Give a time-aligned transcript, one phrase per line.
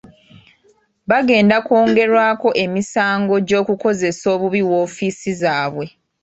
[1.09, 5.85] Bagenda kwongerwako emisango gy'okukozesa obubi woofiisi zaabwe.